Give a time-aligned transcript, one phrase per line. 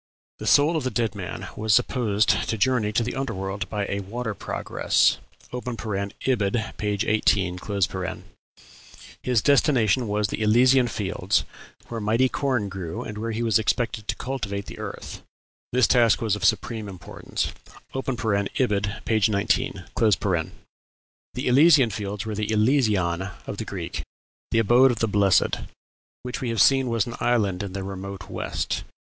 [0.39, 3.85] The soul of the dead man was supposed to journey to the under world by
[3.87, 5.19] "a water progress"
[5.51, 6.87] (Ibid., p.
[7.05, 7.59] 18),
[9.21, 11.43] his destination was the Elysian Fields,
[11.87, 15.21] where mighty corn grew, and where he was expected to cultivate the earth;
[15.71, 17.51] "this task was of supreme importance."
[17.93, 19.21] (Ibid., p.
[19.29, 19.83] 19.)
[21.35, 24.01] The Elysian Fields were the "Elysion" of the Greeks,
[24.49, 25.57] the abode of the blessed,
[26.23, 28.83] which we have seen was an island in the remote west.